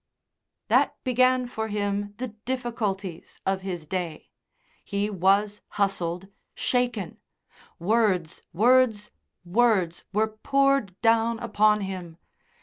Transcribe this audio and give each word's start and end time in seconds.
That 0.67 0.95
began 1.03 1.45
for 1.45 1.67
him 1.67 2.15
the 2.17 2.29
difficulties 2.29 3.39
of 3.45 3.61
his 3.61 3.85
day. 3.85 4.29
He 4.83 5.11
was 5.11 5.61
hustled, 5.77 6.27
shaken; 6.55 7.17
words, 7.77 8.41
words, 8.51 9.11
words 9.45 10.05
were 10.11 10.25
poured 10.29 10.99
down 11.01 11.37
upon 11.37 11.81
him. 11.81 12.17